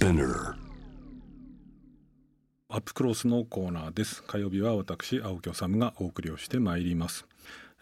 [0.00, 0.54] Spinner
[2.70, 4.22] アップクロスのコーナーです。
[4.22, 7.26] 火曜日は私青木治がお送りをしてまいります。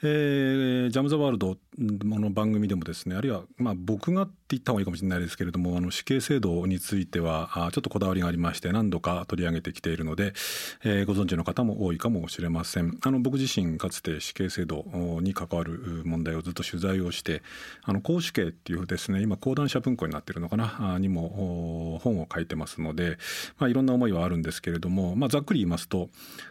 [0.02, 10.34] えー、ジャム・ザ・ワールドの番組でもですねあるいはまあ僕がって言った方がいいかもしれないですけれどもあの死刑制度についてはあちょっとこだわりがありまして何度か取り上げてきているので、
[10.84, 12.98] えー、ご存知の方も多いかもしれません。
[13.02, 14.84] あの僕自身かつて死刑制度
[15.20, 17.42] に関わる問題をずっと取材をして
[17.82, 23.18] あの公死刑っていうですね今講談社文庫になってるのかなにも本を書いてますので、
[23.58, 26.08] まあ、いろんな思いはあるんですけれども、まあ、ざっくり言いますと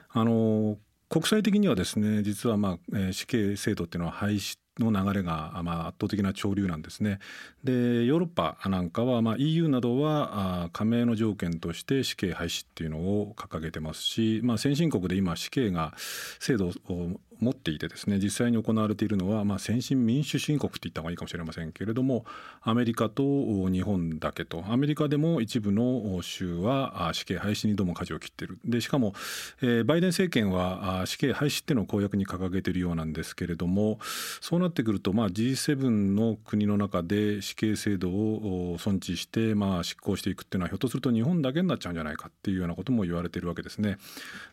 [0.09, 0.77] あの
[1.10, 7.20] 国際的にはですね実はまあ、死刑制度っていうのは廃止の流れがまあ圧倒的な潮流なんですね。
[7.64, 15.94] でヨーロッパなんかはまあ EU などは加盟の条件として死刑廃止っていうのを掲げてますし、まあ、先進国で今死刑が
[16.40, 22.26] 制度を持っていてですね実際に行われているのは、まあ、先進民主主義国って言った方がいいかもしれませんけれども
[22.62, 23.23] アメリカと
[23.70, 29.13] 日本だけとアメリカでも一部の州は死刑廃止にどうも舵を切っているでしかも、
[29.62, 33.99] えー、バイデン政権は死刑廃止っていうのを公約に掲げているようなんですけれども
[34.41, 43.98] そうなってくると、まあ、G7 の国の中で死刑制度を尊持して、まあ、執行していくっていうのはひょっとすると日本だけになっちゃうんじゃないかっていうようなことも言われているわけですね。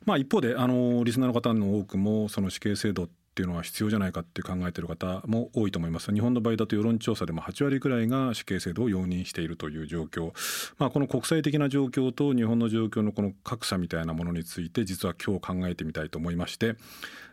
[0.04, 6.12] まあ、一方であのリスナーの方の多くもその死刑制度っていうのは必要じゃないかって考えている方も多いと思います。
[6.12, 10.32] 日本の場合だと世論調査でも8割くらいが死刑制度を容認しているという状況、
[10.78, 16.76] まあ、この国際的な状況と日本の状況のこの格差みたいなものについて実は今日考えてみたいと思いまして、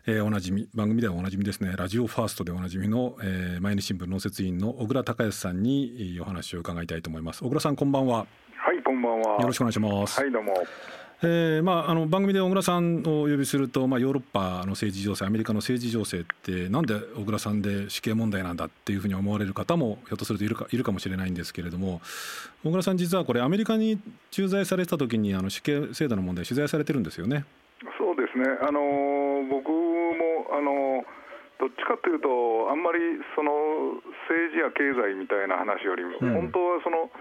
[0.07, 1.75] えー、おなじみ番組ではおなじみですね。
[1.77, 7.43] ラジオファーストでおなじみの、えー、毎日新聞農設委員の小倉隆康さんにお話を伺いたいと思います。
[7.43, 8.25] 小倉さんこんばんは。
[8.55, 9.39] はいこんばんは。
[9.39, 10.19] よろしくお願いします。
[10.19, 10.53] はいどうも
[11.23, 22.01] えーまあ、あの番組で小倉さんをお呼びすると、まあ、ヨーロッパの政治情勢アメリカの政治情勢ってなんで小倉さんで死刑問題なんだっていうふうに思われる方もひょっとするといるかいるかもしれないんですけれども
[22.63, 23.99] 小倉さん実はこれアメリカに
[24.31, 27.45] 駐在された時にあの死刑制度の問題取材されてるんですよね。
[27.99, 28.45] そうですね。
[28.61, 28.81] あの
[29.47, 31.05] 僕もあの
[31.59, 32.97] どっちかというとあんまり
[33.35, 37.11] その政治や経済みたいな話よりも、うん、本当はその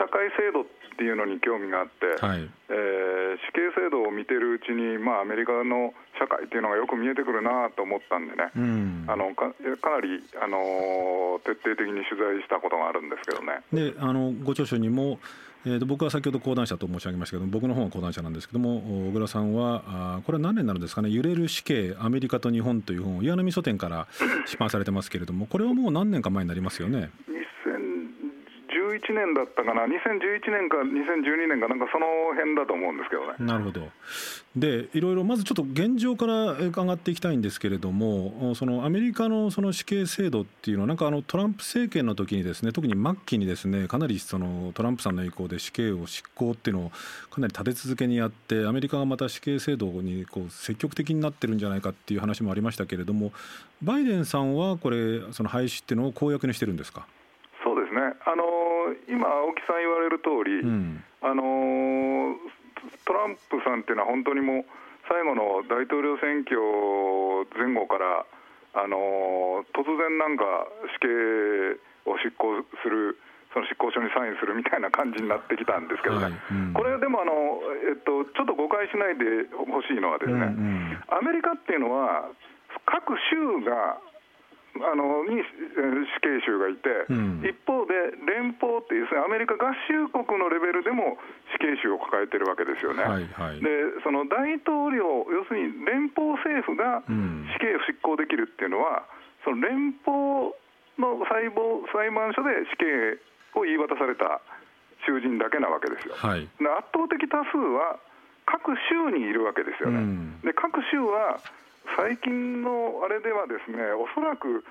[0.00, 0.64] 社会制度っ
[0.96, 13.62] ていうのに興味があって、はい、えー、死刑制度を見てるうちに、まあ、アメリカの社会っていうのがよく見えてくるなと思ったんでね、うん、あのかかなり、あの徹底的に取材したことがあるんですけどね。
[13.72, 15.18] であのご著書にも
[15.64, 24.08] えー、と僕は先ほど講談社と申し上げましたけど僕の本は講談社なんですけども小倉さんはあこれは何年になるんですかね「揺れる死刑アメリカと日本」という本を岩波書店から
[24.46, 27.10] 出版されてますけれどもこれはもう何年か前になりますよね？
[29.02, 33.34] 2011年だったかな、2011年か2012年か、なんかその辺だと思うんですけどね。
[33.40, 33.88] なるほど。
[34.54, 46.90] でいろいろまずちょっと現状から伺っていきたいんですけれどもそのアメリカのその死刑制度っていうのはなんかあのトランプ政権の時にですね特に末期にですねかなりそのトランプさんの意向で死刑を執行っていうのを
[47.30, 53.32] かなり立て続けにやってアメリカがまた死刑制度にこう積極的になってるんじゃないかっていう話もありましたけれども
[53.82, 57.06] バイデンさんはこれその廃止っていうのを公約にしてるんですか？
[57.64, 58.00] そうですね。
[58.26, 58.42] あの
[59.12, 62.34] 今、青木さん言われる通り、うん、あの
[63.04, 64.64] トランプさんっていうのは本当にもう
[65.08, 66.56] 最後の大統領選挙
[67.54, 68.24] 前後から、
[68.74, 70.44] あの突然なんか
[70.96, 73.18] 死刑を執行する。
[73.52, 76.32] その執行書にサインするみたいな感じになってきたんですけどね、はい。
[76.32, 82.32] うん、これでもあの、えっと、ちょっと誤解しないでほしいのはですね、うんうん、アメリカっていうのは
[82.88, 84.00] 各州が
[84.80, 87.92] あのに死刑囚がいて、うん、一方で
[88.24, 91.20] 連邦っていう、アメリカ合衆国のレベルでも
[91.52, 93.04] 死刑囚を抱えてるわけですよね。
[93.04, 93.68] はいはい、で
[94.00, 99.04] その大統領、要するに連邦政府が死刑を執行できるっていうのは、
[99.44, 100.56] その連邦
[100.96, 101.52] の裁
[101.92, 104.40] 裁判所で死刑を言い渡された
[105.04, 106.14] 囚人だけなわけですよ。
[106.16, 108.00] はい、圧倒的多数は
[108.46, 109.98] 各州にいるわけですよね。
[109.98, 111.40] うん、で各州は
[111.96, 114.64] 最近のあれではですねおそらく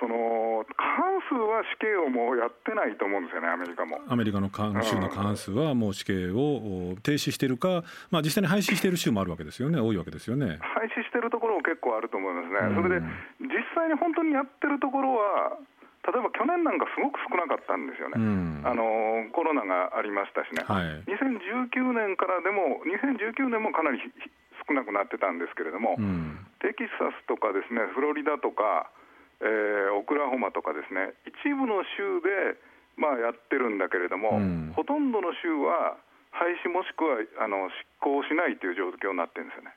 [0.00, 4.00] その過半数は死刑をもうやってないと思うんですよね、アメリカも。
[4.08, 10.58] アメリカの州の過半数はもう死刑を停止しているか、まあ、実際に廃止している州もあるわけですよね、多いわけですよね。
[10.60, 13.06] 廃止しているところも結構あると思いますね、それで
[13.40, 15.58] 実際に本当にやってるところは、
[16.04, 23.96] 例えば去年なんかすごく少なかったんですよね、うん、あのコロナがありましたしね、はい、2019年からでも、2019年もかなり
[24.66, 28.90] 少なくなってたんですけれども、うん、テキサスとかですねフロリダとか、
[29.40, 32.56] えー、オクラホマとかですね一部の州で、
[32.96, 35.96] まあ、やってるんだけれども、うん、ほとんどの州は
[36.32, 39.70] 廃止もしくはあの執行しないという状況になってるんですよね。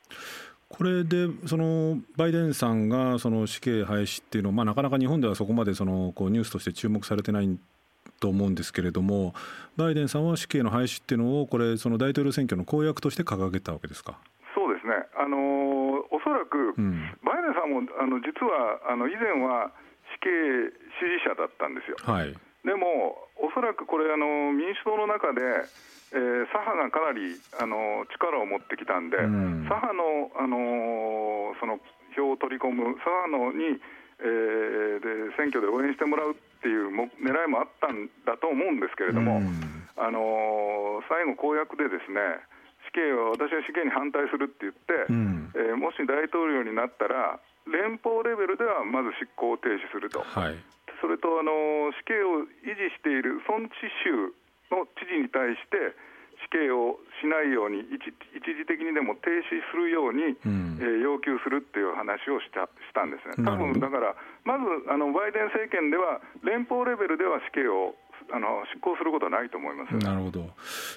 [0.70, 7.58] これでそのバイデンさんがその死刑廃止っていうのは、まあ、なかなか日本ではそこまでそのこうニュースとして注目されてない
[8.20, 9.34] と思うんですけれども
[9.78, 14.20] バイデンさんは死刑の廃止っていうのをこれその大統領選挙の公約として掲げたわけですか？
[15.18, 16.74] あのー、おそらく、
[17.26, 19.72] バイデンさんもあの実はあの以前は
[20.16, 20.30] 死刑
[20.98, 21.98] 支持者だったんですよ。
[22.02, 22.34] はい、
[22.64, 25.42] でも、おそらくこれあの、民主党の中で、
[26.12, 31.80] えー、左派がかなりあの力を持ってきたんで、うん、左派の、あのー、その
[32.16, 33.80] 票を取り込む、左派のに、
[34.20, 42.20] えー、で選挙で応援してもらうっていうも狙いもあったんだと思うんですけれども、うん、あのー、最後、公約でですね
[42.67, 42.67] 死
[42.98, 47.38] 刑は私は死刑に反対するって言って、うん、えー、もし大統領になったら、
[47.70, 50.58] 連邦レベルではまず執行を停止すると、はい、
[51.04, 54.34] それとあの死刑を維持している孫知州
[54.74, 55.94] の知事に対して
[56.48, 63.44] 死刑をしないように一時的にでも停止するように、うん、えー、要求するっていう話をしたしたんですね。
[63.44, 64.16] 多分だから
[64.46, 67.98] まずあのバイデン政権では連邦レベルでは死刑を
[68.32, 70.50] あの執行することはないと思います、なるほど。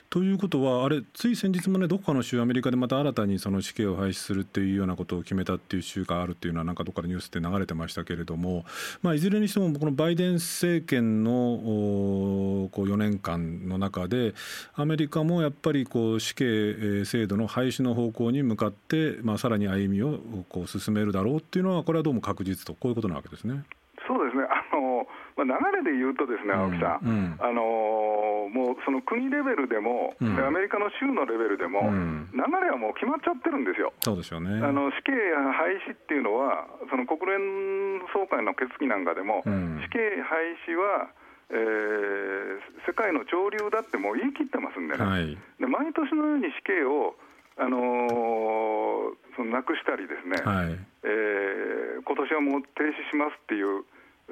[0.09, 8.65] ということは、あれ、つい先日もね、どこかの州、アメリカでまた新たにその死刑を廃止するっていうようなことを決めたっていう州があるっていうのは、なんかどっかでニュースって流れてましたけれども、
[9.03, 14.35] まあ、いずれにしても、このバイデン政権のこう4年間の中で、
[14.75, 20.19] アメリカもやっぱりこう死刑制度の廃止の方向に向かって、まあ、さらに歩みを
[20.49, 23.65] こう進めるだろうっていうのは、これはどうも確実と、こういうことなわけですね。
[24.07, 24.43] そうですね
[25.45, 31.89] まあ、流れで言うと、ですね青木さん、うんうん、あのー、もうその国レベルでも、うん、アメリカの州のレベルでも、
[32.33, 33.93] 流れはもう決まっちゃってるんですよ。
[34.05, 34.61] そうですよね。
[34.61, 41.11] あの死刑廃止っていうのは、その国連総会の決議なんかでも、死刑廃止は、
[41.51, 47.19] えー、世界の潮流だってもう言い切ってますんでね、はい、で毎年のように死刑を、
[47.59, 50.79] あのー、そのなくしたりですね、はい。
[51.03, 53.85] えー、今年はもう停止しますっていう。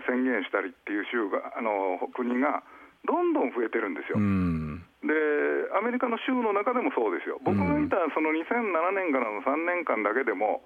[0.06, 2.62] 宣言したりっていう州があの国が
[3.06, 4.18] どんどん増えてるんですよ。
[4.98, 5.14] で
[5.78, 10.62] アメリカの州の中でもそうですよ、僕がいたその2007年からの3年間だけでも、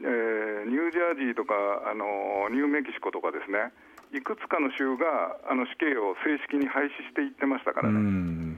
[0.00, 1.54] えー、ニュージャージーとか
[1.84, 3.72] あのニューメキシコとかですね、
[4.16, 8.56] いくつかの州があの死刑を正式に廃止していってましたからね、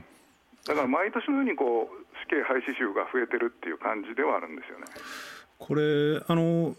[0.67, 4.87] だから毎年のようにこう死刑廃止州が増えてるっていう感じではあるんですよね。
[5.59, 6.75] これあの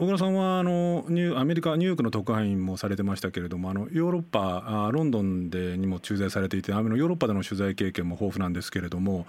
[0.00, 9.26] 小倉さんはあのニュアメリカニューヨークの特派員もされてましたけれどもあのヨーロッパあロンドンでにも駐在されていてあのヨーロッパでの取材経験も豊富なんですけれども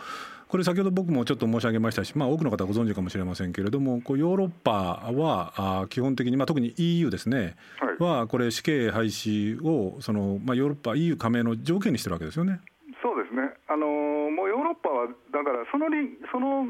[0.48, 12.62] これ先ほど僕もちょっと申し上げましたし、まあ、多くの方ご存知かもしれませんけれどもこうヨーロッパはあ基本的に、まあ、特に EU ですね、はい、はこれ死刑廃止をその、まあ、ヨーロッパ EU 加盟の条件にしてるわけですよね。
[13.04, 15.88] そうですねあのもうヨーロッパはだからその
[16.32, 16.64] その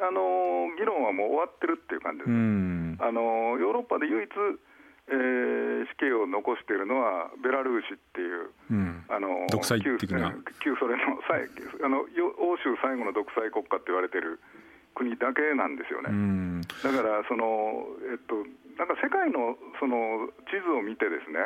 [0.00, 4.28] あの議論はもう終わってるっていう感じです、あのヨーロッパで唯一、
[5.08, 10.34] えー、死刑を残しているのはベラルーシっていう、うん、あの独裁的な。
[10.60, 12.02] 旧ソ連のあの
[12.42, 14.40] 欧州最後の独裁国家って言われてる
[14.96, 16.64] 国だけなんですよね。
[16.82, 18.42] だからその、えっと、
[18.80, 21.44] なんか世界のその地図を見てですね、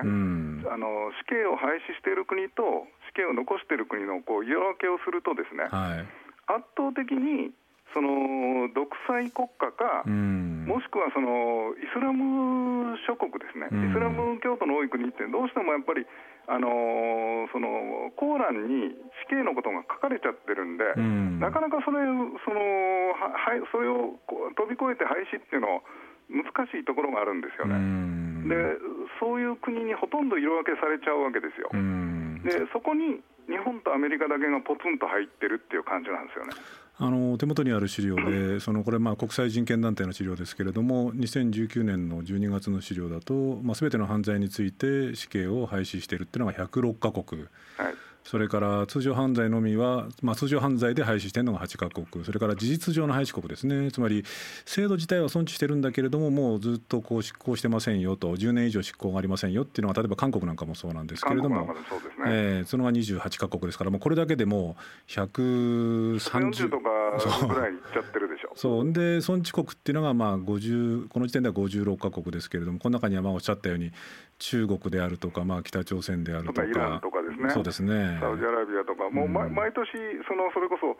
[0.70, 6.06] あの死刑を廃止している国と死刑を残している国のこう色分けをするとですね、はい、
[6.46, 7.50] 圧倒的に
[7.92, 16.06] その独裁国家か、もしくはそのイスラム諸国ですね、イスラム教徒の多い国って、どうしてもやっぱり、
[16.46, 18.94] あのー、そのコーランに
[19.26, 22.60] 死刑のことが書かれちゃってるんで、んなかなかそれその
[23.14, 23.34] は
[23.70, 24.18] それを
[24.54, 25.82] 飛び越えて廃止っていうのは
[26.30, 27.74] 難しいところがあるんですよね。
[28.46, 28.78] で
[29.18, 31.70] そういう国にほとんど色分けされちゃうわけですよ。
[32.42, 33.20] でそこに
[33.50, 36.54] 日本とアメリカだけがポツンと入ってるっていう感じなんですよね。
[37.02, 47.42] あの手元にある資料で、そのこれ、国際人権団体の資料ですけれども、2019年の12月の資料だと、まあ、全ての犯罪について死刑を廃止しているというのが106か国。
[47.76, 54.24] はいそれから通常犯罪のみは、まあ、通常犯罪で廃止しているのが8カ国、それから事実上の廃止国ですね、つまり
[54.64, 62.02] 制度自体は尊重してるんだけれども、もうずっとこう執行してませんよと、10年以上執行がありませんよっていうのは、例えば韓国なんかもそうなんですけれども、そ、ね。
[62.26, 64.76] えー、そのが28カ国ですから、もうこれだけでも
[65.08, 68.52] 130とかぐらいいっちゃってるでしょ。
[68.54, 68.92] そう。
[68.92, 73.92] で尊知国っていうのがまあ50この時点では56か国ですけれども、この中にはまあおっしゃったように、
[74.40, 78.18] 中国であるとか、まあ、北朝鮮であるとか、イランとかですね、そうですね。
[78.20, 79.86] サウジアラビアとか、もう毎,、毎年
[80.26, 80.96] その、それこそ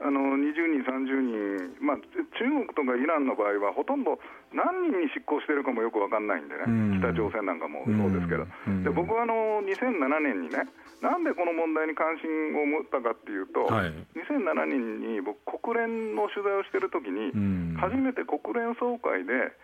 [0.00, 1.96] あの20人、30人、まあ、
[2.38, 4.18] 中国とかイランの場合は、ほとんど
[4.54, 8.46] 何人に執行してるかもよく分かんないんでね、北朝鮮なんかもそうですけど、
[8.82, 10.66] で僕はあの2007年にね、
[11.02, 17.30] なんでこの問題に関心を持ったかっていうと、はい、2007年に僕、国連の取材をしてるときに、
[17.78, 19.54] 初めて国連総会で、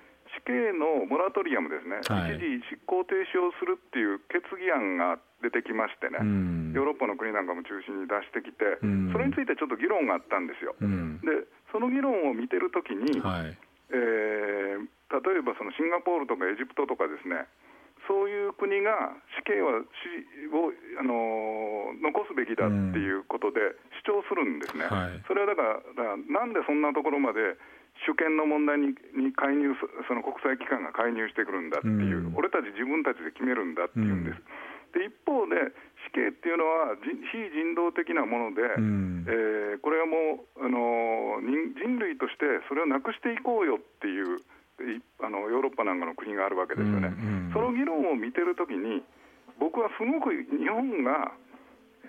[0.44, 10.76] 刑のモラトリアムですね、はい、一時執行停止をするっていう決議案が出てきましてね、うん、ヨーロッパの国なんかも中心に出してきて、うん、それについてちょっと議論があったんですよ。
[10.80, 13.56] うん、でその議論を見てるときに、はい、
[13.92, 17.48] えー、例えばそのシンガポールとかエジプトとかですね、
[18.10, 23.60] そういう国が死刑は死を、あのー、残すべきだっていうことで
[24.02, 25.62] 主張するんですね、はい、それはだか
[25.94, 27.54] らなんでそんなところまで
[28.06, 29.76] 主権の問題にに介入
[30.08, 34.40] その国際機関が介入してくるんだっていう、うん、俺たち自分たちで決めるんだっていうんです。
[34.40, 35.72] うん、で一方で
[36.08, 37.06] 死刑っていうのは非
[37.52, 44.40] 人道的なもので、うん、えー、これはもう、あのー、人類としてそれをなくしていこうよっていう
[45.20, 49.04] あのヨーロッパなんかの国があるわけですよね、うんうん、その議論を見てるときに、
[49.60, 51.36] 僕はすごく日本が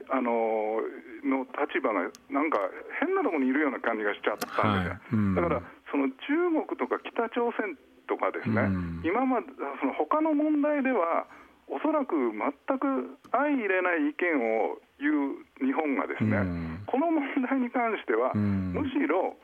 [0.09, 0.81] あの
[1.23, 2.57] の立場がなんか
[2.99, 4.99] 変なところにいるような感じがしちゃったんですよ、はい。
[5.13, 7.75] うん、だからその中国とか北朝鮮
[8.07, 9.47] とかですね、うん、今まで
[9.79, 11.27] その他の問題では
[11.67, 14.35] おそらく全く相入れない意見
[14.67, 19.39] を言う日本がですね、うん、この問題に関しては、むしろ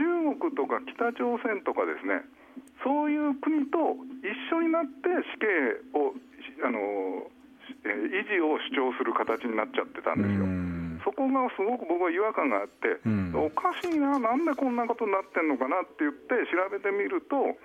[0.00, 2.24] 中国とか北朝鮮とかですね
[2.84, 6.16] そういう国と一緒になって死刑を
[6.64, 7.28] あの
[7.84, 10.65] 維持を主張する形になっちゃってたんですよ。
[11.16, 13.00] そこがすごく僕は違和感があって、
[13.32, 17.56] おかしいな、なんでこんなことになってんのかなって言って調べてみると、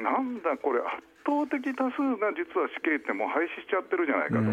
[0.00, 4.48] なんだこれ、圧倒的多数が実は死刑ってもう廃止しちゃってるじゃないかと。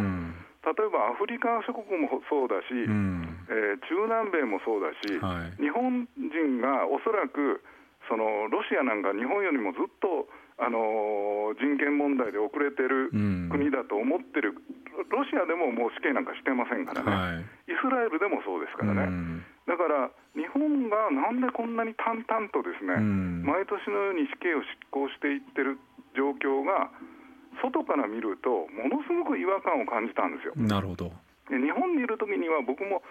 [0.63, 3.19] 例えばアフリカ諸国もそうだし、うん、
[3.51, 7.59] えー、中南米もそうだし、はい、日本人がおそらく
[8.07, 13.09] そのロシアなんか日本よりもずっとあの人権問題で遅れてる
[13.49, 14.53] 国だと思ってる、
[15.09, 22.97] ロシアでももう死刑なんかしてませんからね、はい、イスラエルでもそうですからね、だから日本がなんでこんなに淡々とですね、
[23.45, 25.77] 毎年のように死刑を執行していってる
[26.13, 26.89] 状況が、
[27.61, 30.53] 外から見ると、ものすごく違和感を感じたんですよ。
[30.57, 31.11] なるほど。
[31.49, 33.03] 日本にいる時には僕も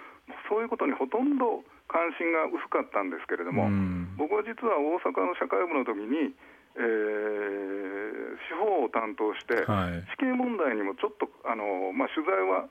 [0.49, 3.69] そういうことにほとんど関心が薄かったんですけれども、
[4.17, 6.33] 僕は実は大阪の社会部の時に
[6.77, 12.69] えー、司法を担当して、はい、死刑問題にもちょっとあの、まあ、取材は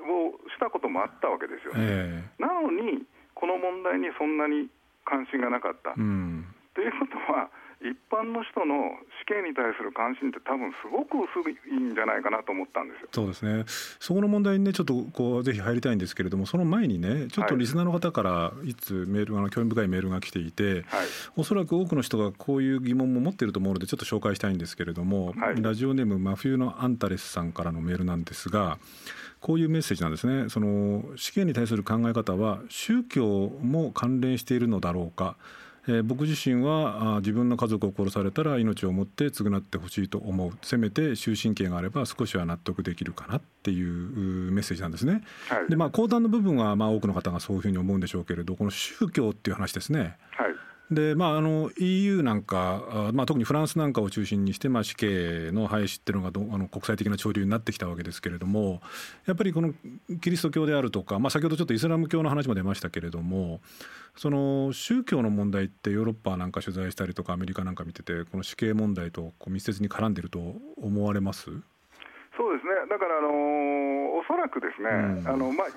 [0.00, 4.68] をしたこともあったわけですよね、えー、なのに、この問題にそんなに
[5.04, 5.92] 関心がなかった。
[5.92, 6.44] と、うん、
[6.78, 8.92] いうことは、一般の人の
[9.24, 13.08] 死刑に対する関心って多分すごく薄いんじゃないかなと思ったんですよ。
[13.10, 13.64] そうですね。
[13.98, 21.06] そこの問題にねちょっとこうぜひ入りたいんですけれどもその前にねちょっとリスナーの方からいつメールあの興味深いメールが来ていて、はい、
[21.36, 28.78] おそらく多くの人がこういう疑問も持っていると思うのでちょっと紹介したいんですけれども、はい、ラジオネーム真冬のアンタレスさんからのメールなんですが
[29.40, 30.50] こういうメッセージなんですね。
[30.50, 35.36] その死刑に対する考え方は宗教も関連しているのだろうか
[35.90, 45.24] えー、僕自身はあ自分の家族を殺されたら命をもって償ってほしいと思うせめて終身刑があれば少しは納得できるかなっていうメッセージなんですね。
[45.48, 50.16] はい、でまあ講談の部分はまあ多くの方がそういうふうに思うんでしょうけれどこの宗教っていう話ですね。
[50.30, 50.54] はい
[50.90, 58.80] でまあ、あの EU なんか、まあ、特にフランスなんかを中心にして、まあ、死刑の廃止っていうのがどあの国際的な潮流になってきたわけですけれども
[59.24, 59.72] やっぱりこの
[60.20, 63.60] キリスト教であるとか、まあ、先ほどちょっとイスラム教の話も出ましたけれども
[64.16, 71.44] その宗教の問題ってヨーロッパなんか取材したりとかアメリカなんか見ててこの死刑問題とこう密接に絡んでいると思われます？
[72.36, 72.72] そうですね。
[72.88, 73.32] だから、あのー、
[74.16, 75.72] おそらくですね、うん、あのまあ、イ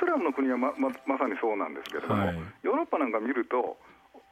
[0.00, 3.76] スラムの国はまままさにそうなんですけれども、はい、ヨーロッパなんか見ると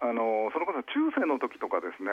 [0.05, 2.13] あのそれこそ中世の時とかですね、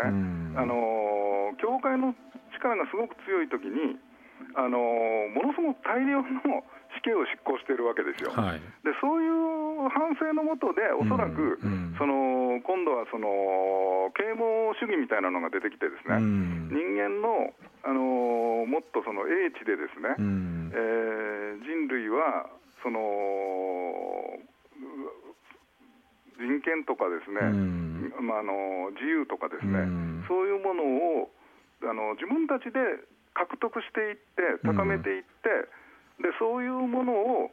[0.55, 2.15] あの教会の
[2.55, 3.99] 力がすごく強い時に
[4.55, 4.79] あの
[5.35, 6.63] ものすごく大量の
[6.95, 8.31] 死刑を執行しているわけですよ。
[8.31, 17.51] はい、でそういう反省のもとでおそらく、うんうん、その今度はその啓蒙主義みたいなのが出てきてですね、うん、人間の
[17.83, 22.47] あのもっとその英知でですね、うん、えー、人類は
[22.83, 22.99] その
[26.41, 27.39] 人権とかですね、
[28.19, 29.85] まあ、あの自由とかですね、
[30.27, 30.83] そういうもの
[31.21, 31.31] を
[31.85, 32.81] あの自分たちで
[33.33, 35.69] 獲得していって高めていって、
[36.21, 37.51] でそういうものを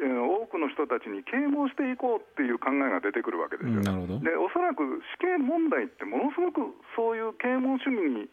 [0.00, 3.82] えー、多くの人たちに啓蒙していこうっていう考えが出てくるわけですよ。
[4.24, 8.28] でおそらく死刑問題ってものすごくそういう啓蒙主義に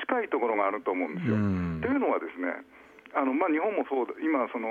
[0.00, 1.36] 近いところがあると思うんですよ。
[1.84, 2.64] というのはですね
[3.14, 4.68] あのまあ、日本もそう今その、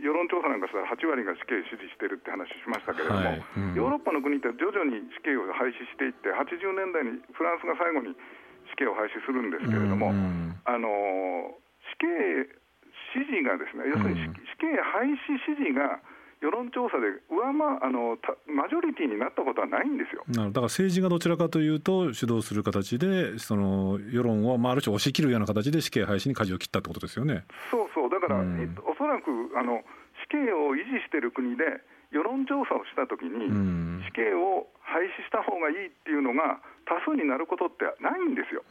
[0.00, 8.16] 世論調査なんかしたら8割が死刑支持してるって話しましたけれども、はいうん、ヨーロッパの国って徐々に死刑を廃止していって、80年代にフランスが最後に
[8.72, 11.52] 死刑を廃止するんですけれども、うん、あの
[11.92, 12.62] 死刑
[13.12, 14.24] 支持がですね、要するに
[14.56, 16.00] 死刑廃止支持が
[16.42, 18.18] 世論調査で上回あの
[18.50, 20.26] マジョリティになったことはないんですよ。
[20.26, 27.46] だから政治がどちらかというと主導する形でその世論を、まあ、ある種押し切るような形で死刑廃止に舵を切ったってことですよね。
[27.70, 28.10] そうそう。
[28.10, 29.86] だから、うん、おそらくあの
[30.26, 31.62] 死刑を維持している国で
[32.10, 36.58] 世論調査をしたときに、うん、死刑を廃止した方がいいっていうのが
[36.90, 38.66] 多数になることってないんですよ。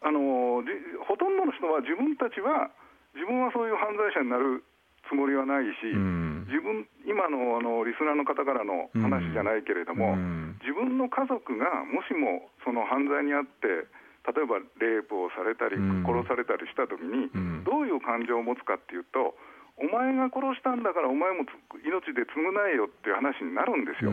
[0.00, 0.64] あの
[1.04, 2.70] ほとんどの人は自分たちは
[3.14, 4.64] 自分はそういう犯罪者になる
[5.08, 13.88] つもりはないし、うん、自分今のあのリスナーの方からの話じゃないけれども、うん、自分の家族がもしもその犯罪にあって
[14.28, 17.32] 例えばレイプをされたり、殺されたりしたときに、
[17.64, 19.32] どういう感情を持つかっていうと
[19.80, 21.48] お前が殺したんだからお前も
[21.80, 24.12] 命で償えよっていう話になるんですよ。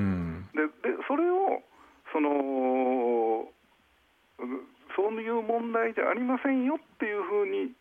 [0.55, 1.59] ででそれを
[2.13, 3.51] その
[4.95, 7.73] そういう問題じゃありませんよっていうふうに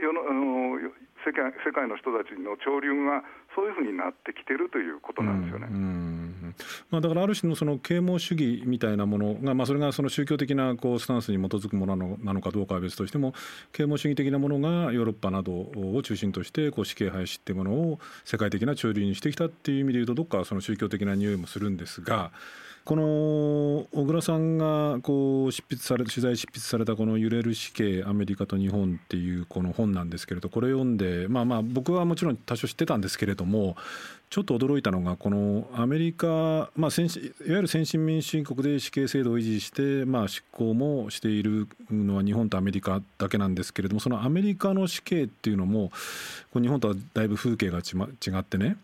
[0.00, 0.78] 世のあの
[1.24, 3.22] 世界世界の人たちの潮流が
[3.54, 5.68] そういうふうになってきてるということなんですよね。
[5.70, 6.54] うんうん
[6.90, 13.34] まあ、だからある種のその啓蒙主義みたいなものが、まあ、それがその宗教的なこうスタンスに基づくものなのかどうかは別としても
[13.72, 22.32] 啓蒙主義的なものがヨーロッパなどを中心としてこう死刑廃止っていうものを世界的な潮流にしてきたっていう意味でいうとどっかその宗教的な匂いもするんですが。
[22.84, 33.76] この小倉さんがこう執筆され取材執筆されたこの「揺れる死刑アメリカと日本」っていうこの本なんですけれどこれ読んでまあまあ僕はもちろん多少知ってたんですけれども
[34.30, 45.90] ちょっと驚いたのがこのアメリカ、まあ、先いわゆる先進民主主義国で死刑制度を維持して、まあ、執行もしているのは日本とアメリカだけなんですけれどもそのアメリカの死刑っていうのも
[46.54, 48.76] 日本とはだいぶ風景が違ってね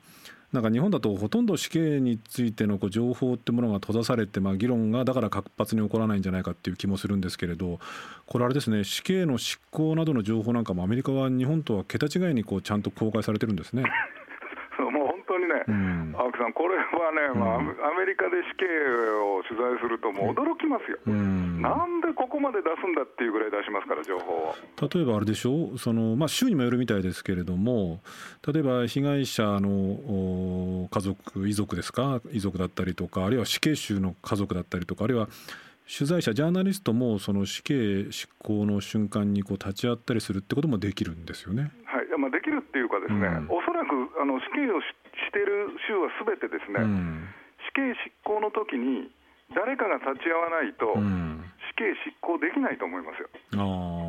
[0.56, 7.78] なんか日本だとほとんど死刑についてのこう情報ってものが閉ざされて、まあ、議論がだから活発に起こらないんじゃないかっていう気もするんですけれど
[8.24, 13.84] これあれですね死刑の執行などの情報なんかもアメリカは日本とは桁違いにこうちゃんと公開されてるんですね。
[15.68, 16.82] うん、青木さん、これは
[17.12, 18.64] ね、まあ、アメリカで死刑
[19.18, 24.54] を取材すると、もう驚きますよ、うん、なんでここまで出すんだっていうぐらい出しますから、情報を。
[24.80, 25.72] 例えばあれでしょ？
[25.74, 28.00] う、そのまあ、州にもよるみたいですけれども、
[28.46, 35.28] 例えば被害者の家族、遺族ですか、遺族だったりとか、あるいは死刑囚の家族だったりとか、あるいは
[35.86, 41.70] 取材者、ジャーナリストもその死刑執行の瞬間にこう立ち会ったりするってこともできるんですよね。
[41.84, 44.80] はい、まあ、できるっていうかですね、うん、おそらくあの死刑を
[45.26, 47.28] している州はすべてですね、うん、
[47.68, 49.10] 死刑執行の時に
[49.54, 50.90] 誰かが立ち会わないと、
[51.70, 53.30] 死刑執行できないと思いますよ、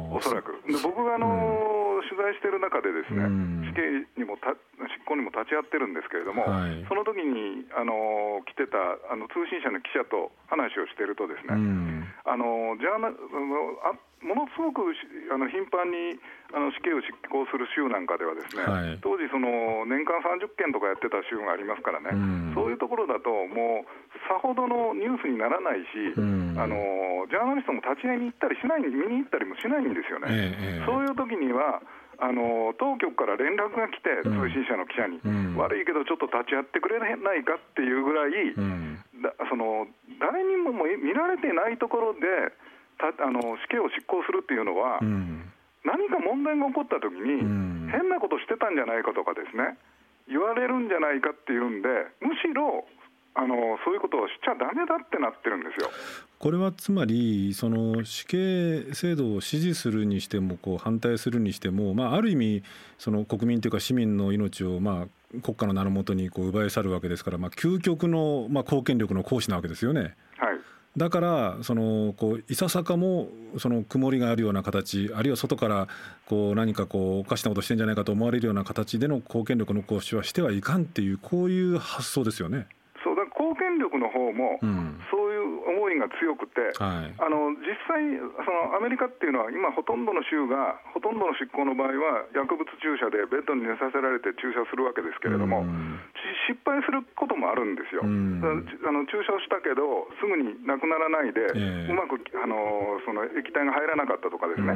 [0.10, 0.58] おそらく。
[0.66, 4.58] で僕があの、うん、取材している中で、ですね、うん、死刑にもた
[4.90, 8.78] 執行にも立ち会ってるんですけれども、はい、その時にあの来てた
[9.14, 11.54] あの通信社の記者と話をしていると、ですね、
[12.26, 14.82] あのジャーナあものすごく
[15.30, 16.18] あの頻繁に
[16.50, 30.26] あの死刑を執行する州なんかではですね、はい、当時その年間30件とかやってた州がありますからね、うん、そういうところだともうさほどのニュースにならないし、うん、あのジャーナリストも立ち会いに行ったりしない見に行ったりもしないんですよね。
[30.32, 31.84] えー、そういう時には
[32.18, 38.34] あの当局から連絡が来て、通信社の記者に、うん、悪いけどちょっと立ち会ってくれないかっていうぐらい、
[39.50, 39.86] その
[40.18, 42.20] 誰にも見られてないところで、
[42.98, 45.46] たあの死刑を執行するっていうのは、うん、
[45.86, 47.40] 何か問題が起こったときに、
[47.94, 49.78] 変なことしてたんじゃないかとかですね、
[50.28, 51.88] 言われるんじゃないかっていうんで、
[52.20, 52.86] むしろ
[53.40, 55.92] あのそういうことをしちゃだめだってなってるんですよ。
[56.40, 62.64] これはつまりその死刑制度を支持するにしてもこう反対するにしても、まあ、ある意味
[62.98, 70.16] その国民というか市民の命をまあ国家の名のもとにこう奪い去るわけですから、まあ、究極のまあ貢献力の行使なわけですよね。
[70.38, 70.57] はい
[70.98, 73.30] だからそのこういささかも
[73.60, 75.88] その曇りがあるような形あるいは外から
[76.26, 82.66] こう何かこうおかしなことしてんじゃないかと思われるような形での貢献力の行使はしてはいかんっていうこういう発想ですよね。
[83.06, 84.60] そうだ貢献力の方も、
[85.14, 88.02] そういう思いが強くて、はい、あの実際
[88.44, 95.64] そのアメリカっていうのは今ほとんどの州がほとんどの執行の場合は薬物注射でベッドに寝させられて注射するわけですけれども、
[96.48, 104.74] 失敗することもあるんですよ、あの注射をしたけどすぐになくならないで、えー、うまくあのその液体が入らなかったとかですね。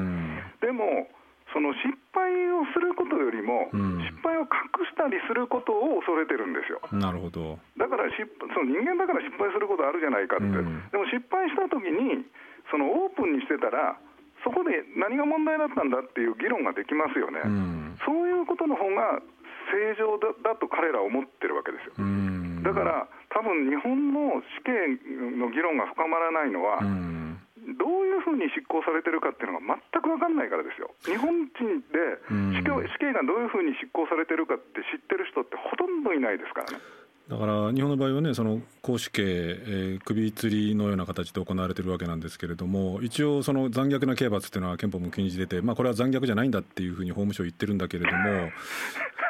[0.59, 1.07] でも
[1.51, 3.67] その失敗をすることよりも、
[4.07, 6.79] 失敗を隠したりすることを恐れてるんですよ。
[6.95, 7.59] なるほど。
[7.75, 8.23] だから失
[8.55, 12.23] その人間だから失敗することあるじゃないかって、うん、でも失敗したときに、
[12.71, 13.99] そのオープンにしてたら、
[14.43, 19.21] そこで何が問題だったんだっていう議論ができますよね、うん、そういうことの方が
[19.69, 21.93] 正常だだと彼らは思ってるわけですよ。
[21.99, 24.71] うん、だから多分日本の死刑
[25.37, 26.79] の議論が深まらないのは、
[27.77, 32.19] どういうふうに執行されてるかっていうのが全く分かんないからですよ、日本人で
[32.57, 36.83] 死刑死刑がどういうふうに執行されてるかって知ってる人ってほとんどいないですからね。
[37.29, 48.49] だから日本の場合はねその公死刑、えー、首吊りのような形で行われているわけなんですけれども一応その残虐な刑罰っていうのは憲法も禁じてて、まあ、これは残虐じゃないんだっていうふうに法務省言ってるんだけれども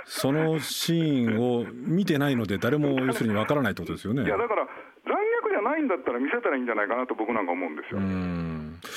[0.06, 4.24] そのシーンを見てないので誰も要するにわからないってことですよね。
[4.24, 4.68] いやだから
[5.06, 5.14] 残
[5.46, 8.02] 虐じゃないんだったら見せたらいいんじゃないかなと僕なんか思うんですよ。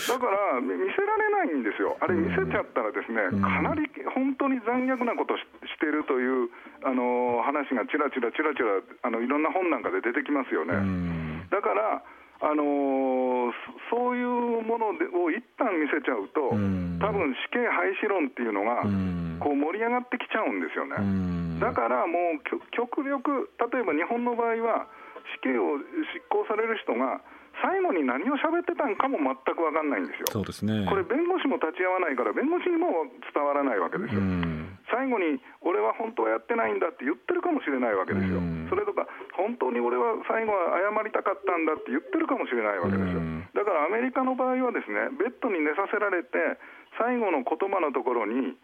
[0.09, 5.45] だから見せられないんですよ、あれ見せちゃったらですね、かなり本当に残虐なことし
[5.81, 6.51] てるという
[6.85, 10.75] あの話がちらちらちらちらあのいろんな本なんかで出てきますよね。
[11.51, 12.03] だから
[12.45, 13.53] あのー、
[13.89, 18.83] そういうものでを一旦見せちゃうと、多分死刑廃止論っていうのが、
[19.41, 20.99] こう盛り上がってきちゃうんですよね。
[21.61, 22.43] だからもう
[22.75, 24.87] 極力、例えば日本の場合は、
[25.41, 25.79] 死刑を
[26.13, 27.23] 執行される人が、
[27.63, 30.27] 最後に何を喋ってたんかも全く分かんないんですよ。
[30.31, 30.87] そうですね。
[30.89, 34.21] これ弁護士も立ち会わないから弁護士にも伝わらないわけですよ。
[34.91, 38.41] 最後に俺は本当はやってないんだって言ってるかもしれないわけですよ。
[38.69, 43.21] それとか本当に俺は最後は謝りたかったんだって言ってるかもしれないわけですよ。
[43.55, 46.59] だからアメリカの場合はですね、ベッドに寝させられて
[46.99, 48.55] 最後の言葉のところに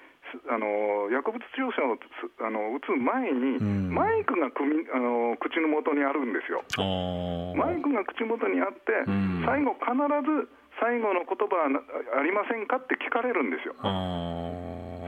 [0.48, 1.98] あの薬物注射を
[2.46, 3.58] あの打つ前に、
[3.90, 6.62] マイクがみあの口の元にあるんですよ。
[7.56, 9.04] マイクが口元にあって、
[9.44, 11.70] 最後、必ず最後の言葉は
[12.18, 13.74] ありませんかって聞かれるんですよ。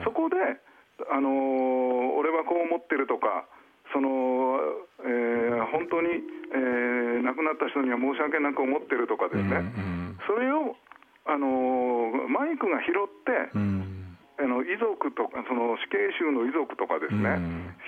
[0.04, 0.36] そこで、
[1.10, 3.46] あの俺はこう思ってるとか、
[3.92, 4.58] その
[5.02, 6.22] えー、本当に、
[6.54, 9.66] えー、亡くなった人には申し訳なく思ってるとかですね、
[10.26, 10.76] それを、
[11.26, 13.50] あのマイクが拾って、
[14.42, 17.38] あの遺族とか、その死刑囚の遺族とかですね、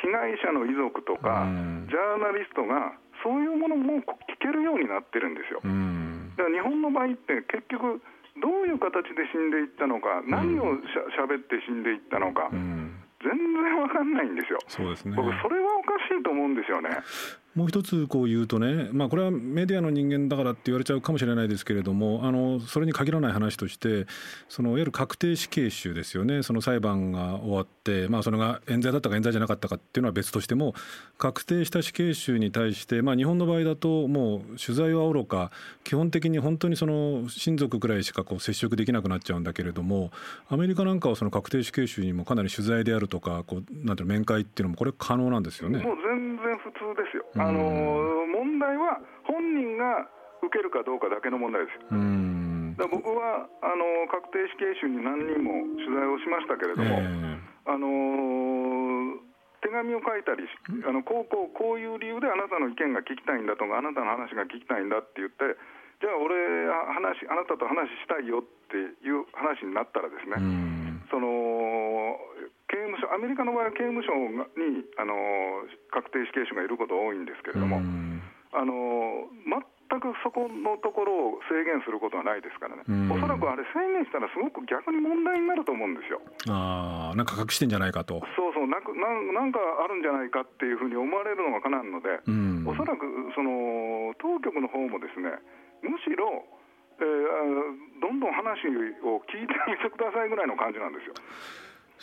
[0.03, 1.51] 被害者の遺族とか、
[1.91, 3.99] ジャーナリストが、そういうものも
[4.31, 5.61] 聞けるようになってるんですよ。
[6.39, 8.03] だから日本の場合って結局
[8.39, 14.59] どういう形で死んでいったのか、何をしゃべって死んでいったのか、全然わかんないんですよ。
[14.69, 15.17] そうですね。
[15.17, 16.91] 僕それはおかしいと思うんですよね。
[17.55, 24.07] もう一つこう言うとね、まあ、これはメディアの人間だからって言われちゃうかもしれないですけれどもあのそれに限らない話として
[24.49, 30.75] そのいわゆる確定死刑囚ですよねその裁判が終わって、まあ、それが冤罪だったか冤罪じゃなかったかっていうのは別としても
[31.17, 35.53] 確定した死刑囚に対して、まあ、日本の場合だともう取材はおろか
[35.85, 40.11] 基本的に本当にその親族くらいしかこう接触できなくなっちゃうんだけれども
[40.49, 45.79] アメリカなんかはその確定死刑囚にもかなり取材であるとかこうなんていう面会っていうのもこれ可能なんですよね。
[45.79, 47.25] もう全然普通ですよ。
[47.45, 47.61] あの
[48.33, 50.09] 問題は本人が
[50.41, 52.01] 受けるかどうかだけの問題ですよ。
[52.75, 59.15] だ僕はあの確定死刑囚に何人も取材をしましたけれども、えー、あの
[59.63, 60.43] 手紙を書いたり
[60.83, 65.55] あのこうこうこういう理由であなたの意見が聞きたいんだとかあなたの話が聞きたいんだって言って
[66.03, 66.35] じゃあ俺
[66.99, 70.37] 話あなたと話したいよっていう話になったらですね、
[71.09, 72.19] その
[72.69, 74.13] 刑務所アメリカの場合は刑務所
[74.57, 75.15] にあの
[75.93, 77.81] 確定死刑囚がいること多いんですけれども、
[78.53, 86.21] あの全くそこのところを制限することはないですからね、おそらくあれ、制限したらすごく逆に問題になると思うんですよ。
[86.49, 88.25] あなんか隠してんじゃないかと。
[88.35, 92.21] そうそうななんかあるんじゃないかっていうふうに思われるのがかなんので、
[92.65, 93.05] おそらく
[93.37, 95.31] その当局の方もですね、
[95.85, 96.43] むしろ、
[96.97, 98.65] えー、どんどん話
[99.05, 101.15] を聞いてみてくださいぐらいの感じなんですよ。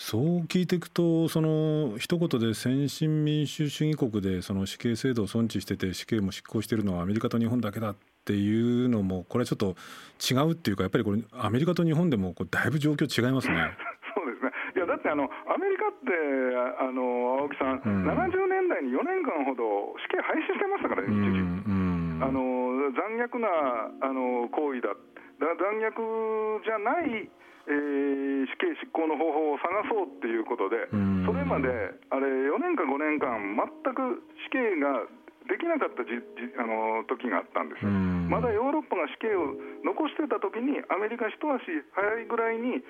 [0.04, 9.78] そう聞いていくとその一言で先進民主主義国でその死刑制度を尊重してて死刑も執行しているのはアメリカと日本だけだっていうのもこれはちょっと
[10.18, 13.78] 違うっていうかやっぱりこれアメリカと日本でもこうだいぶ状況違いますね。
[14.18, 14.52] そうですね。
[14.76, 16.10] いやだってあのアメリカって
[16.82, 23.48] あの青木さん、うん、70年代に4年間ほど死刑廃止してましたからね、一時、うんうん、あの残虐な
[24.02, 24.98] あの行為だ
[25.38, 27.30] 残虐じゃない
[27.68, 30.90] えー、死刑執行の方法を探そうっていうことで、
[31.26, 31.70] それまで
[32.10, 35.06] あれ4年か5年間、全く死刑が
[35.50, 41.62] できなかったじじあの時があったんですよ、まだヨーロッパが死刑を残してた時に、アメリカ一足
[41.94, 42.82] 早いぐらいに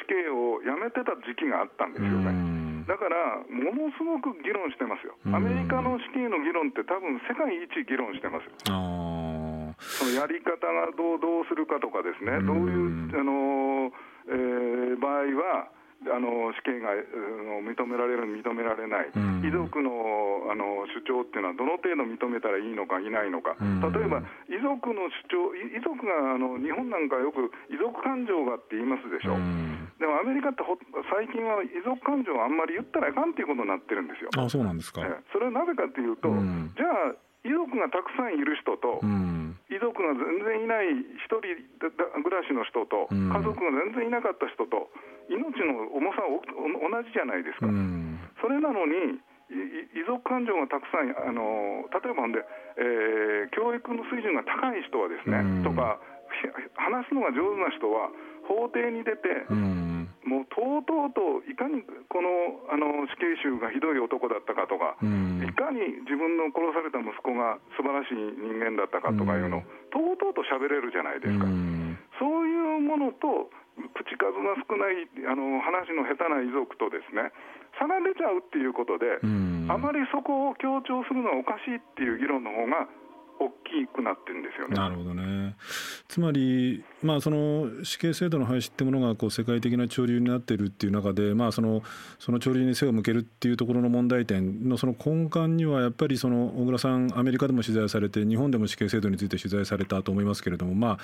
[0.00, 2.84] 死刑をやめてた時期があったんですよね。
[2.88, 8.48] だから、ものすごく議論してますよ、アメリカの死刑の議論って、多分世界一議論してます。
[9.98, 13.92] そのやり方がどうどうするかとかですね、どういうあの、
[14.28, 15.68] えー、場合は、
[16.10, 16.90] あの死刑が
[17.62, 19.10] 認められる、認められない、
[19.46, 24.18] 遺族のあの主張っていうのは、どの程度認めたらいいのか、いないのか、例えば
[24.50, 29.38] 遺族の主張、遺族があの日本なんかよく遺族感情がって言いますでしょ、
[30.02, 30.74] でもアメリカってほ
[31.14, 34.30] 最近は遺族感情をあんまり言ったらあかんっていうことになってるんですよ。
[34.34, 36.34] あそうなんですか、それはなぜかというと、
[36.74, 37.14] じゃあ
[37.46, 44.88] 遺族がたくさんいる人と、うん、遺族が全然いない一人暮らしの人と、うん、家族が全然いなかった人と、
[45.26, 49.18] 命の重さは同じじゃないですか、うん、それなのに、
[49.92, 52.40] 遺族感情がたくさん、あの例えばで、
[52.78, 56.00] えー、教育の水準が高い人はですね、とか、
[56.78, 58.08] 話すのが上手な人は、
[58.48, 59.28] 法廷に出て、
[60.32, 71.44] もうとうとうといかにこのあの死刑囚がひどい男だったかとか、いかに自分の殺された息子が素晴らしい人間だったかとかいうのを、とうとうと喋れるじゃないですか。
[72.16, 73.52] そういうものと
[73.92, 77.32] 口数が少ないあの話の下手な遺族とですね
[77.80, 79.20] 差が出ちゃうっていうことで、
[79.68, 82.88] あまりそこを強調するのはおかしいっていう議論の方が
[83.42, 84.76] 大きくなってるんですよね。
[84.76, 85.56] なるほどね。
[86.08, 91.82] つまり、まあ、その死刑制度の廃止ってものがこう世界的な潮流になっているっていう中で、まあ、その
[92.18, 100.98] その潮流に背を向けるっていうところの問題点のその根幹にはやっぱりその小倉さんアメリカでも取材されて日本でも死刑制度について取材されたと思いますけれども、まあ、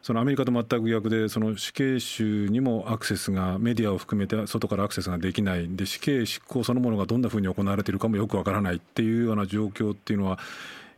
[0.00, 10.38] そのアメリカと全く逆でその死刑囚にもアクセスがメディアを含めて外からアクセスができないで死刑執行そのものがどんなふうに行われているかもよくわからないっていうような状況っていうのは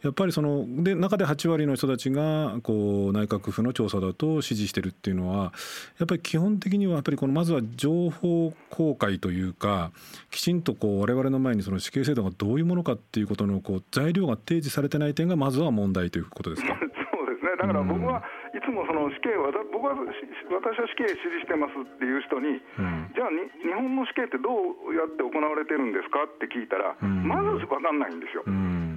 [0.05, 5.53] やっぱりそので中で8割の人たちがこう内閣府の調査だと支持してるっていうのは
[5.99, 9.93] やっぱり基本的にはやっぱりこのまずは情報公開というか
[10.31, 16.77] きちんとこう我々の前にその死刑制度がどういうものかっていうことのこう材料が提示されてない点がまずは問題ということですか？
[16.79, 17.57] そうですね。
[17.57, 18.23] だから僕は
[18.55, 23.29] いつもその死刑は僕は私は死刑支持してますっていう人に、うん、じゃあ
[23.64, 28.45] 日本の死刑ってどうやって行われてるんですかって聞いたら、うん、まず分かんないんですよ。
[28.47, 28.93] うん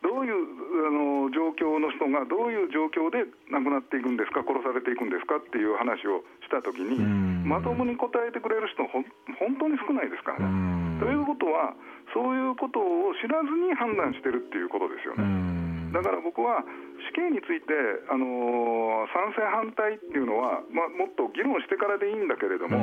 [0.00, 0.34] どういう
[0.88, 6.96] あの状況の人がどういう状況で亡くなっていくんですか、殺されていくんですかっていう話をしたときに、
[7.44, 9.04] まともに答えてくれる人、ほ
[9.36, 11.00] 本当に少ないですからね。
[11.00, 11.76] ということは、
[12.12, 15.92] そういうことを知らずに判断してるっていうことですよね。
[15.92, 16.62] だから僕は
[17.10, 17.74] 死刑について、
[18.08, 22.78] あの賛成、反対っていうのは、まあ、もっと議論してからでいいんだけれども、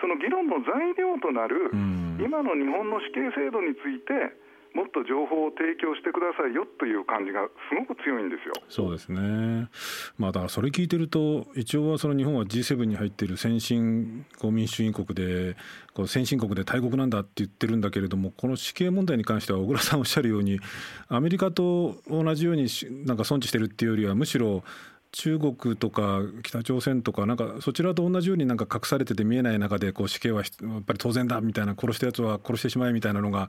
[0.00, 1.70] その議論の材料となる、
[2.22, 4.32] 今の日本の死刑制度について、
[4.74, 8.54] もっと情報を提供してくださいよという感じがすごく強いんですよ。
[8.68, 9.68] そうですね。
[10.18, 15.56] まあだからそれ聞いてると一応はその日本は G7 に入っている先進こう民主主義国で
[15.94, 20.60] こう先進国で大国なんだって言ってるんだけれどもこの死刑問題に関しては小倉さんおっしゃるように
[21.08, 22.68] アメリカと同じように
[23.06, 24.62] なんか損知してるっていうよりはむしろ
[25.12, 33.48] 中国とか北朝鮮とかなんかそちらと同じようになんか隠されてて見えない中でこう死刑はやっぱり当然だみたいな殺したやつは殺してしまえみたいなのが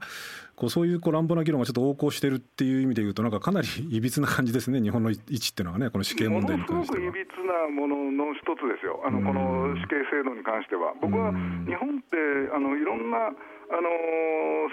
[0.56, 7.00] こうそういうこう乱暴な議論がちょっと横行してるっていう意味で言うとなんかかなりいびつな感じですね日本の位置っていうのはねこの死刑問題に関しては。
[7.00, 10.94] ものすごくいびつなものの一つですよあのこの死刑制度に関しては。
[11.00, 11.32] 僕は
[11.66, 12.16] 日本って
[12.56, 13.28] あのいろんな
[13.70, 13.88] あの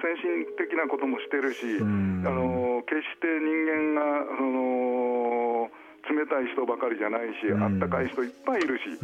[0.01, 5.69] 先進的なこともしてるし、あの決して人間がその
[6.09, 8.95] 冷たい人ばかりじゃないし、あったかい人いっぱいいるし、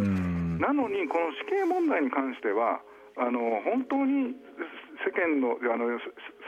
[0.59, 2.79] なのにこの死刑問題に関しては、
[3.17, 4.33] あの本当に
[5.05, 5.99] 世間のあの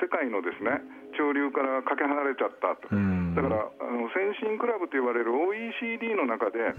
[0.02, 0.82] 世界のですね
[1.14, 6.76] 潮流からかけ離れちゃったと、だからあの先進クラブと言われる OECD の中で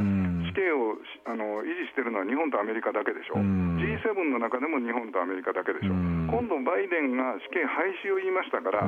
[0.49, 0.97] 死刑を
[1.29, 5.93] あの維持しているのは日本とアメリカだけでしょ、G7 の中でも日本とアメリカだけでしょ、
[6.33, 8.85] 今度、バイデンが死刑廃止を言いましたから、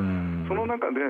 [0.48, 1.01] その中で、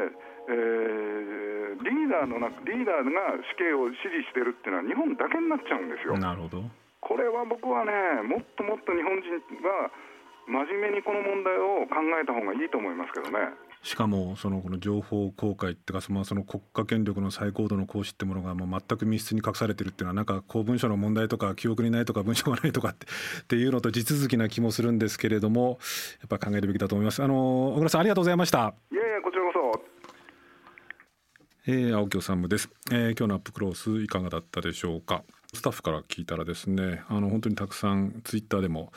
[0.49, 6.19] えー、リーダーのリーダーが死刑を支持してるっていうのは日本だけになっちゃうんですよ。
[6.19, 6.63] なるほど
[7.01, 7.93] これは僕はね、
[8.27, 9.31] もっともっと日本人
[9.63, 9.91] は
[10.49, 13.55] 真面目にこの問題を考えた方がいいと思いますけどね。
[13.83, 23.07] しかもそのこの情報公開っていうかそのその国家権力の最高度の行使ってものがもう全く密室に隠されてるっていうのはなんか公文書の問題とか記憶にないとか文書がないとかって
[23.43, 25.79] っていうのと地続きな気もするんですけれども
[26.21, 27.23] やっぱ考えるべきだと思います。
[27.23, 28.75] あの小倉さんありがとうございました。
[28.93, 28.98] い。
[31.71, 35.23] えー、青木治です、えー、今日のアップクロースいかがだったでしょうか？
[35.53, 38.91] スタッフから聞いたらですねあの本当にたくさんツイッターでも、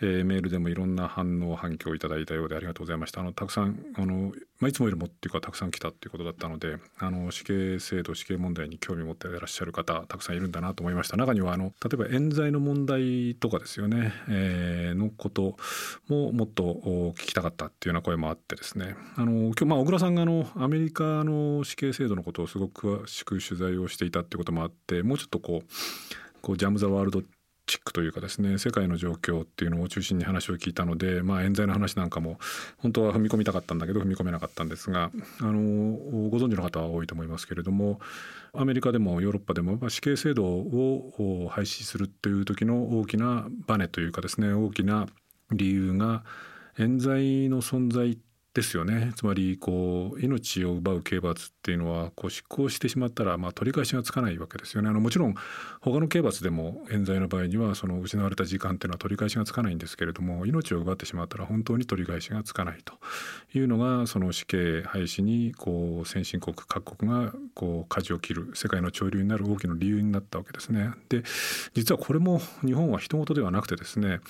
[0.00, 3.20] えー、メールでもいろんな反応反響をいただいたようでありがとうございました。
[3.20, 11.16] あのたくさんあの、まあ、いつもよりもっていうかたくさん来たっていうことだったのであの死刑制度死刑問題に興味を持っていらっしゃる方たくさんいるんだなと思いました。
[11.16, 15.56] 中にはあの例えば冤罪の問題とかですよね、えー、のこと
[16.08, 18.96] ももっと聞きたかったっていうような声もあってですね。
[19.16, 25.68] あの今日まあ小倉さんがあのアメリカの死刑制度のことをすごく詳しく取材をしていたっていうこともあってもうちょっとこう
[26.42, 27.22] こうジャム・ザ・ワールド
[27.66, 32.38] チックというかですね世界の状況っていうのを中心に話を聞いたので、まあ、冤罪の話なんかも
[32.78, 35.96] 本当は踏み込みたかったんだけど踏み込めなかったんですがあの
[36.28, 38.00] ご存知の方は多いと思いますけれども
[38.52, 45.06] アメリカでもヨーロッパでも死刑制度を廃止するという時の大きなバネというかですね大きな
[45.50, 46.24] 理由が
[46.78, 48.18] 冤罪の存在っ
[48.54, 55.34] ですよねつまりこう命を奪う刑罰っていうのはこう執行してしまったらまあ取り返しがつかないわけですよねあのもちろん
[55.80, 62.94] 他の刑罰でも冤罪の場合にはその失われた時間っていうのは取り返しがつかないんですけれども命を奪ってしまったら本当に取り返しがつかないと
[63.52, 70.90] いうのがその死刑廃止にこう先進国各国がこう舵を切る世界の潮流になる大きな理由になったわけですね。
[71.08, 71.24] で
[71.74, 74.20] 実はこれも日本は人事ではなくてですね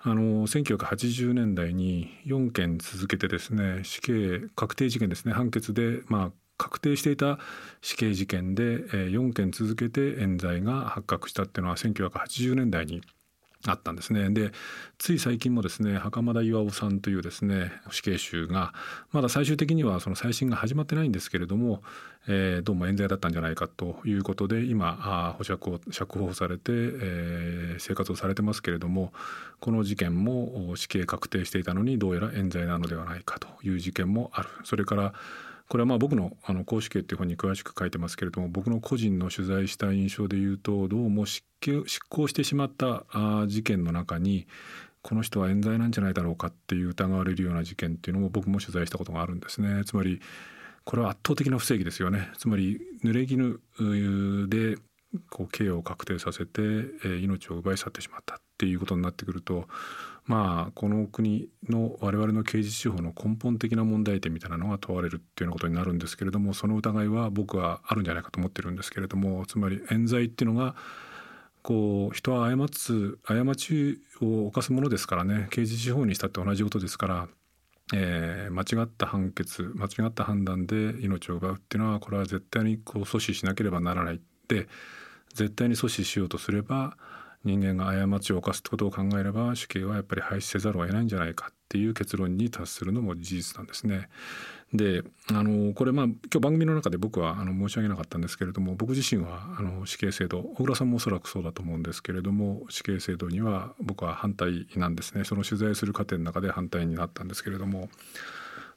[0.00, 5.32] あの1980年代に4件続けてですね死刑確定事件ですね。
[5.32, 7.38] 判決でまあ確定していた
[7.82, 13.00] 死刑事件で4件続けて冤罪が発覚したっていうのは1980年代に
[13.66, 14.30] あったんですね。
[14.30, 14.52] で
[14.98, 18.72] つい最近もですね袴田巌さんというですね死刑囚が
[19.10, 21.82] まだ最終的にはその再審が始まってないんですけれども、
[22.28, 29.12] えー、どうも冤罪だったんじゃないかということで今あ保釈を釈放されて、えー、生活をされてますけれども
[29.58, 34.48] この事件も死刑確定していたのにどうやら冤罪なのではないかという事件もある。
[34.62, 35.14] それから
[35.68, 41.42] これはまあ僕のあの公式刑っていう本に詳しく書いてますけれども僕の個人の取材した印象で言うとどうも執
[42.08, 44.46] 行してしまったあ事件の中に
[45.02, 49.84] この人は冤罪なんじゃないだろうかっていう疑われるような事件っていうのも僕も取材したことがあるんですね。
[49.84, 50.20] つまり
[50.84, 52.30] これは圧倒的な不正義ですよね。
[52.38, 54.78] つまり濡れ衣で
[55.30, 56.60] こう刑を確定させて、
[57.22, 59.68] 命を奪い去ってしまったっていうことになってくると
[60.28, 70.76] まあこの国の我々の刑事司法の根本的な問題点みたいなのが問われるっていうようなことになるんですけれどもその疑いは僕はあるんじゃないかと思ってるんですけれどもつまり冤罪っていうのが
[71.62, 77.28] こう人は過つ過ちを犯すものですからね刑事司法にしたって同じことですから、
[77.94, 84.20] えー、間違った判決間違った判断で命を奪うっていうのはこれは絶対にこう阻止しなければならない。
[84.48, 84.66] って
[85.34, 86.96] 絶対に阻止しようとすれば
[87.44, 94.08] 人間が過ちを犯すってことを考えれば死刑はやっぱり廃止せざるを得ないんじゃないかっていう結論に達するのも事実なんですね。
[94.72, 107.88] であのこれまあ今日番組の中で僕はあの申し上げなかったんですけれども僕自身はあの死刑制度小倉さんもおそらくそうだと思うんですけれども死刑制度には僕は反対なんですねその取材する過程の中で反対になったんですけれども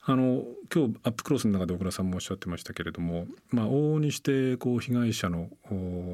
[0.03, 5.49] あの今日アップクロスの中で小倉さんもおっしゃってましたけれども、まあ、往々にしてこう被害者の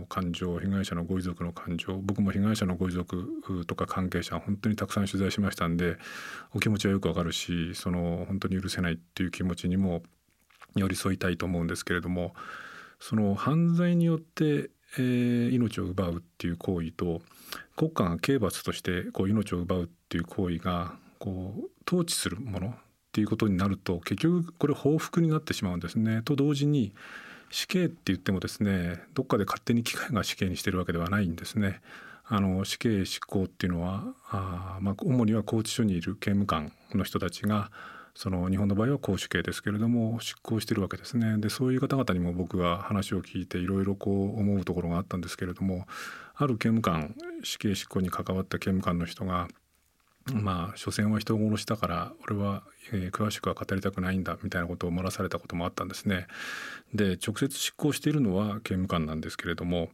[0.10, 5.96] 感情被害者のご遺族の感情僕も被害者のご遺族とか関係者本当にたくさん取材しましたんで
[6.54, 10.04] お気持ちはよくわかるしその本当に許せないっていう気持ちにも
[10.76, 12.34] 寄り添いたいと思うんですけれども
[13.00, 17.22] その犯罪によって、えー、命を奪うっていう行為と
[17.78, 22.76] 国家が刑罰としてこう命を奪うっていう行為がこう統治するもの
[23.18, 26.22] っていうことになると結局これ報復になってしまうんですね。
[26.22, 26.94] と同時に
[27.50, 31.82] 死刑って言ってもですねどっかで勝手に機械が死刑にしてるわけではないんですね。
[32.28, 37.72] あの死刑執行っていうのはあ、まあ、主には拘置所にいる刑務官の人たちが
[38.14, 45.88] その日本の場合は公主刑ですけれども執行してるわけですねでそういう方々にも僕が話を聞いていろいろこう思うところがあったんですけれども
[46.36, 49.48] ある刑務官死刑執行に関わった刑務官の人が
[50.34, 56.28] まあ所詮は人殺したから俺は、えー、詳しくは語りたくないんだみたいなことを漏らされたこともあったんですね。
[56.94, 59.90] で直接執行しているのは刑務官なんですけれども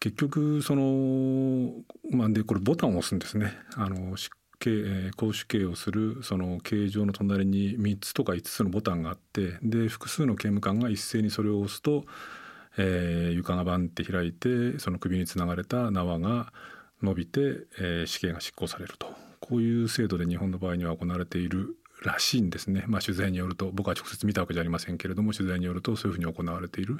[0.00, 1.72] 結局その
[2.10, 3.52] まあでこれボタンを押すんですね。
[3.76, 12.04] あの執刑、えー、公主刑をするその刑場の隣に3つとか5つのボタンがあってで複数の刑務官が一斉にそれを押すと、
[12.76, 16.52] えー、床がバンって開いてその首につながれた縄が
[17.02, 17.40] 伸びて、
[17.78, 19.27] えー、死刑が執行されると。
[19.40, 26.98] こういう制度で日本の場合には行われているらしいんですね、まあ、取材によると僕は直接見たわけじゃありませんけれども取材によるとそういうふうに行われている。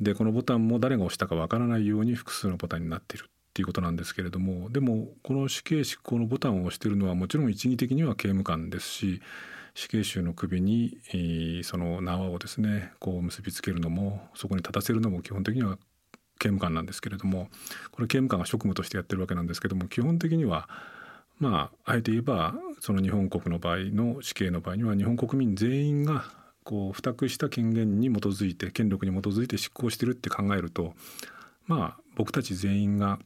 [0.00, 9.22] でこのボタンも誰が押したかわからないように複数のボタンになっているっていうことなんですけれどもでもこの死刑執行のボタンを押しているのはもちろん一義的には刑務官ですし
[9.74, 15.78] 死刑囚の首に、えー、その縄をですねこう結びつけるのもそこに立たせるのも基本的には
[16.38, 17.48] 刑務官なんですけれども
[17.92, 20.68] これ刑務官が職務としてやってるわけなんですけども基本的には
[21.38, 26.24] まああえて言えばその日本国の場合の死刑の場合には日本国民全員が
[26.64, 30.94] こう付託した権限に基づいて権力に基づいて執行してるって考えると
[31.66, 33.18] まあ僕たち全員が、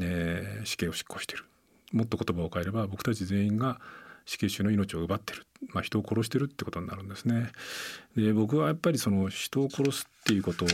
[0.00, 1.44] えー、死刑を執行してる
[1.92, 3.80] もっと言葉を変えれば僕たち全員が
[4.26, 7.50] 死刑囚の命を奪ってる、まあ、人を殺してるってことになるんですね。
[8.16, 10.66] で僕はやっぱりその人を殺すっていうこと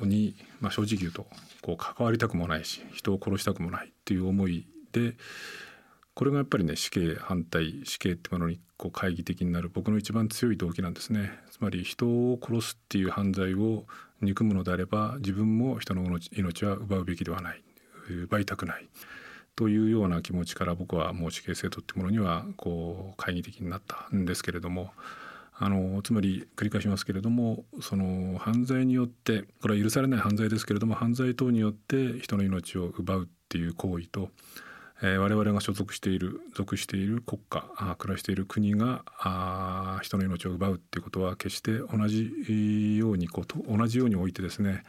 [0.00, 1.26] に、まあ、正直言うと
[1.60, 5.14] こう関わりたくもないし人を殺したくもないっていう思いで
[6.14, 11.32] これがやっぱりね死刑反対死刑ってものにこう懐疑的になる僕の一番強い動機なんですね。
[11.50, 13.84] つまり人を殺すっていう犯罪を
[14.20, 17.62] 憎むのであれば自分も人の命は奪うべきではない。
[18.08, 18.88] 奪いたくない。
[19.54, 24.92] というような気持ちから僕はもう死刑制度ってものにはこう懐疑的になったんですけれども
[25.54, 34.30] あのつまり繰り返しますけれどもその犯罪によってこれは許されない犯罪ですけれども犯罪等によって人の命を奪うっていう行為と、
[35.02, 44.84] えー、我々が所属している属している国家あ暮らしている国があ人の命を奪うっていうことは決して同じようにこう同じようにおいてですね、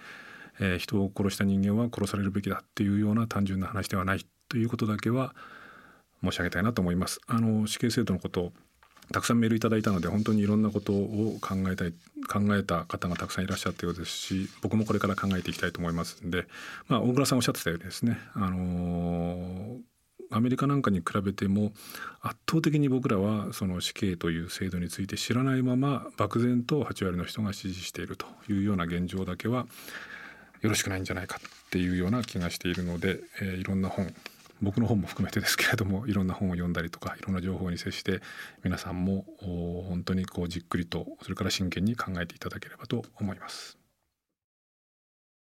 [0.59, 5.33] えー、人を殺した人間は殺されるべきだっていうような単純な話ではないということだけは
[6.23, 7.19] 申し上げたいなと思います。
[7.27, 8.53] あの死刑制度のこと
[9.11, 11.93] たくさんメールいただいたので本当にいろんなことを考えたい
[12.29, 16.47] 考えた方がたくさんいらっしゃったようですし僕もこれから考えていきたいと思いますんで、
[16.87, 19.77] まあ、大倉さんおっしゃってたようにですね、あのー、
[20.33, 21.71] アメリカなんかに比べても
[22.21, 29.67] 圧倒的に僕らはその死刑という制度について知らないまま漠然と8割の人が支持しているというような現状だけは
[30.61, 34.13] よろしくないんじゃないかっていうような気がしているので、えー、いろんな本
[34.61, 38.21] 僕の本も含めてですけれどもいろんな本を読んだりとかいろんな情報に接して
[38.63, 43.82] 皆さんも本当にこうじっくりとそれから真剣に考えていただければと思います。